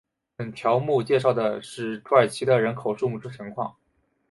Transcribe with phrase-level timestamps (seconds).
[0.35, 3.75] 本条目介绍的是土耳其的人口数目情况。